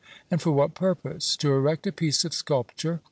[0.31, 1.37] And for what purpose?
[1.37, 2.99] To erect a piece of sculpture.